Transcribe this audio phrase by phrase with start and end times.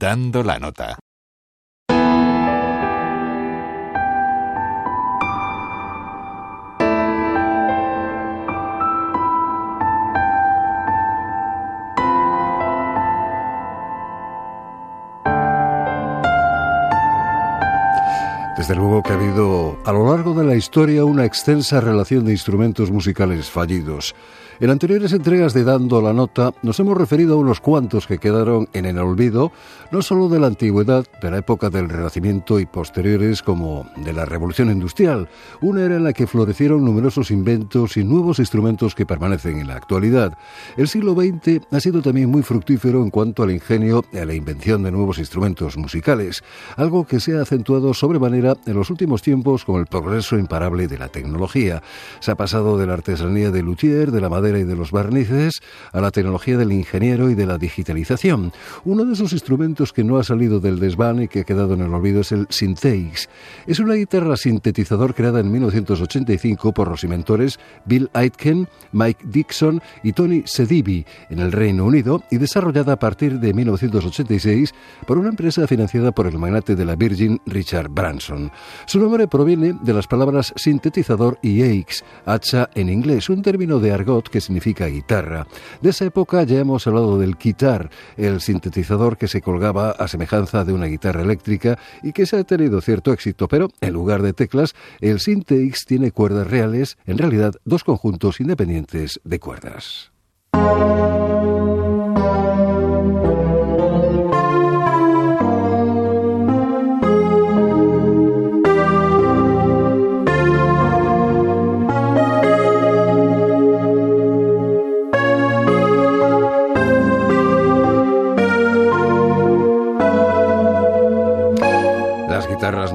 [0.00, 0.96] Dando la nota.
[18.56, 22.30] Desde luego que ha habido a lo largo de la historia una extensa relación de
[22.30, 24.14] instrumentos musicales fallidos.
[24.60, 28.68] En anteriores entregas de Dando la Nota nos hemos referido a unos cuantos que quedaron
[28.72, 29.52] en el olvido,
[29.92, 34.24] no solo de la antigüedad, de la época del Renacimiento y posteriores como de la
[34.24, 35.28] Revolución Industrial,
[35.60, 39.76] una era en la que florecieron numerosos inventos y nuevos instrumentos que permanecen en la
[39.76, 40.36] actualidad.
[40.76, 44.34] El siglo XX ha sido también muy fructífero en cuanto al ingenio y a la
[44.34, 46.42] invención de nuevos instrumentos musicales,
[46.74, 50.98] algo que se ha acentuado sobremanera en los últimos tiempos con el progreso imparable de
[50.98, 51.80] la tecnología.
[52.18, 55.60] Se ha pasado de la artesanía de luthier, de la madera y de los barnices
[55.92, 58.52] a la tecnología del ingeniero y de la digitalización.
[58.84, 61.82] Uno de esos instrumentos que no ha salido del desván y que ha quedado en
[61.82, 63.28] el olvido es el Syntheix.
[63.66, 70.12] Es una guitarra sintetizador creada en 1985 por los inventores Bill Aitken, Mike Dixon y
[70.12, 74.72] Tony Sedibi en el Reino Unido y desarrollada a partir de 1986
[75.06, 78.50] por una empresa financiada por el magnate de la Virgin Richard Branson.
[78.86, 83.92] Su nombre proviene de las palabras sintetizador y aix, hacha en inglés, un término de
[83.92, 85.46] argot que significa guitarra.
[85.80, 90.64] De esa época ya hemos hablado del guitar, el sintetizador que se colgaba a semejanza
[90.64, 94.32] de una guitarra eléctrica y que se ha tenido cierto éxito, pero en lugar de
[94.32, 100.12] teclas, el Syntheix tiene cuerdas reales, en realidad dos conjuntos independientes de cuerdas.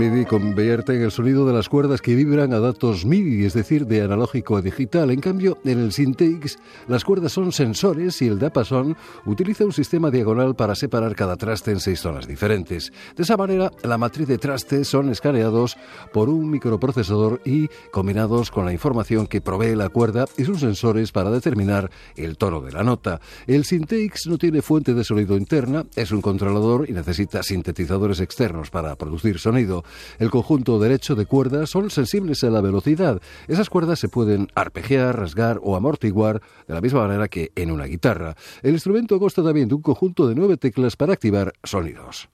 [0.00, 4.00] MIDI convierten el sonido de las cuerdas que vibran a datos MIDI, es decir, de
[4.00, 5.10] analógico a digital.
[5.10, 6.58] En cambio, en el Synthix,
[6.88, 11.72] las cuerdas son sensores y el diapason utiliza un sistema diagonal para separar cada traste
[11.72, 12.94] en seis zonas diferentes.
[13.14, 15.76] De esa manera, la matriz de trastes son escaneados
[16.14, 21.12] por un microprocesador y combinados con la información que provee la cuerda y sus sensores
[21.12, 23.20] para determinar el tono de la nota.
[23.46, 28.70] El Synthix no tiene fuente de sonido interna, es un controlador y necesita sintetizadores externos
[28.70, 29.84] para producir sonido.
[30.18, 33.20] El conjunto derecho de cuerdas son sensibles a la velocidad.
[33.48, 37.84] Esas cuerdas se pueden arpegiar, rasgar o amortiguar de la misma manera que en una
[37.84, 38.34] guitarra.
[38.62, 42.28] El instrumento consta también de un conjunto de nueve teclas para activar sonidos.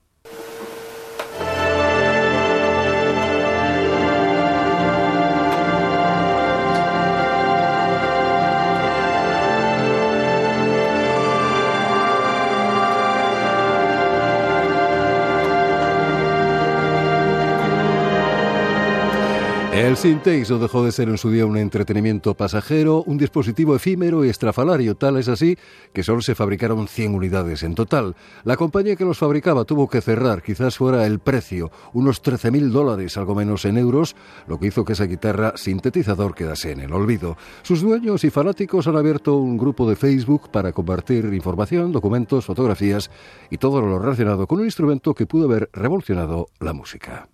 [19.76, 24.24] El Syntex no dejó de ser en su día un entretenimiento pasajero, un dispositivo efímero
[24.24, 25.58] y estrafalario, tal es así
[25.92, 28.16] que solo se fabricaron 100 unidades en total.
[28.44, 33.18] La compañía que los fabricaba tuvo que cerrar, quizás fuera el precio, unos 13.000 dólares,
[33.18, 34.16] algo menos en euros,
[34.46, 37.36] lo que hizo que esa guitarra sintetizador quedase en el olvido.
[37.60, 43.10] Sus dueños y fanáticos han abierto un grupo de Facebook para compartir información, documentos, fotografías
[43.50, 47.28] y todo lo relacionado con un instrumento que pudo haber revolucionado la música.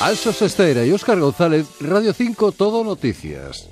[0.00, 3.68] Alsa Sestera y Óscar González, Radio 5 Todo Noticias.